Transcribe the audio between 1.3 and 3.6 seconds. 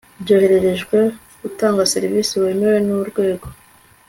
utanga serivisi wemewe n urwego